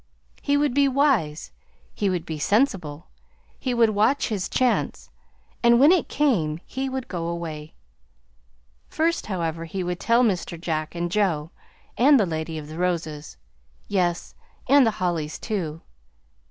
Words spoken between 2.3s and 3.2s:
sensible.